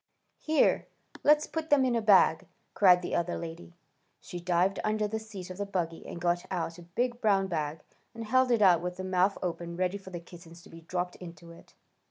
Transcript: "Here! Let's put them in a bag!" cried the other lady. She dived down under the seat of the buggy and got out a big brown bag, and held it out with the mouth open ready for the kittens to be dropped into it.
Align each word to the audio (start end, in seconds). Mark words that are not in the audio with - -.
"Here! 0.39 0.87
Let's 1.23 1.45
put 1.45 1.69
them 1.69 1.85
in 1.85 1.95
a 1.95 2.01
bag!" 2.01 2.47
cried 2.73 3.03
the 3.03 3.13
other 3.15 3.37
lady. 3.37 3.75
She 4.19 4.39
dived 4.39 4.77
down 4.77 4.81
under 4.93 5.07
the 5.07 5.19
seat 5.19 5.51
of 5.51 5.59
the 5.59 5.65
buggy 5.67 6.07
and 6.07 6.19
got 6.19 6.43
out 6.49 6.79
a 6.79 6.95
big 6.95 7.21
brown 7.21 7.45
bag, 7.45 7.81
and 8.15 8.23
held 8.25 8.49
it 8.49 8.63
out 8.63 8.81
with 8.81 8.97
the 8.97 9.03
mouth 9.03 9.37
open 9.43 9.77
ready 9.77 9.99
for 9.99 10.09
the 10.09 10.19
kittens 10.19 10.63
to 10.63 10.69
be 10.71 10.81
dropped 10.81 11.17
into 11.17 11.51
it. 11.51 11.75